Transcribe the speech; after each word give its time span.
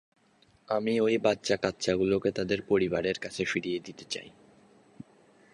আমি 0.69 0.93
ঐ 0.99 1.17
বাচ্চা-কাচ্চাগুলোকে 1.17 2.29
ওদের 2.41 2.61
পরিবারের 2.61 3.17
কাছে 3.19 3.45
ফিরিয়ে 3.45 3.79
দিতে 3.79 4.05
চাই। 4.09 4.29